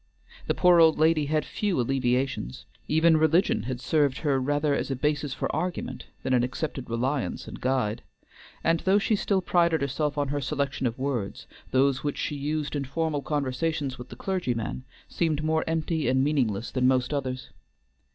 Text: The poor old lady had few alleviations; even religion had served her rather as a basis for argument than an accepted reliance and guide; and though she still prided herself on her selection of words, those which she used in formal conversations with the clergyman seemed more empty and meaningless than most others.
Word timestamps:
The 0.47 0.55
poor 0.55 0.79
old 0.79 0.97
lady 0.97 1.27
had 1.27 1.45
few 1.45 1.79
alleviations; 1.79 2.65
even 2.87 3.17
religion 3.17 3.61
had 3.69 3.79
served 3.79 4.17
her 4.21 4.39
rather 4.41 4.73
as 4.73 4.89
a 4.89 4.95
basis 4.95 5.35
for 5.35 5.55
argument 5.55 6.07
than 6.23 6.33
an 6.33 6.41
accepted 6.41 6.89
reliance 6.89 7.47
and 7.47 7.61
guide; 7.61 8.01
and 8.63 8.79
though 8.79 8.97
she 8.97 9.15
still 9.15 9.41
prided 9.43 9.81
herself 9.81 10.17
on 10.17 10.29
her 10.29 10.41
selection 10.41 10.87
of 10.87 10.97
words, 10.97 11.45
those 11.69 12.03
which 12.03 12.17
she 12.17 12.35
used 12.35 12.75
in 12.75 12.83
formal 12.83 13.21
conversations 13.21 13.99
with 13.99 14.09
the 14.09 14.15
clergyman 14.15 14.85
seemed 15.07 15.43
more 15.43 15.63
empty 15.67 16.07
and 16.07 16.23
meaningless 16.23 16.71
than 16.71 16.87
most 16.87 17.13
others. 17.13 17.51